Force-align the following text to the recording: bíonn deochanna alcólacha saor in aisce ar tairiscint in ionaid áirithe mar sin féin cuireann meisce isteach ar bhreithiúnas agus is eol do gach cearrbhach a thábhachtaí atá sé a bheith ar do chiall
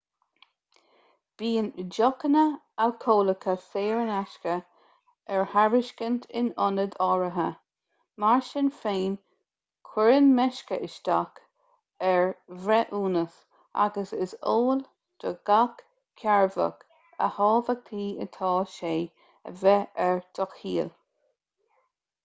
bíonn 1.39 1.67
deochanna 1.95 2.43
alcólacha 2.85 3.53
saor 3.65 3.99
in 4.05 4.13
aisce 4.13 4.55
ar 5.35 5.43
tairiscint 5.51 6.23
in 6.41 6.49
ionaid 6.69 6.95
áirithe 7.09 7.45
mar 8.23 8.41
sin 8.47 8.71
féin 8.79 9.13
cuireann 9.91 10.31
meisce 10.41 10.79
isteach 10.89 11.39
ar 12.13 12.25
bhreithiúnas 12.65 13.37
agus 13.87 14.17
is 14.29 14.35
eol 14.57 14.83
do 15.25 15.35
gach 15.53 15.85
cearrbhach 16.23 16.83
a 17.29 17.31
thábhachtaí 17.39 18.09
atá 18.27 18.51
sé 18.81 18.91
a 19.53 19.57
bheith 19.63 20.05
ar 20.11 20.21
do 20.41 20.53
chiall 20.59 20.91